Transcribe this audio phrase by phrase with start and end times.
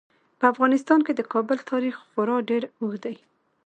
[0.39, 3.15] په افغانستان کې د کابل تاریخ خورا ډیر اوږد دی.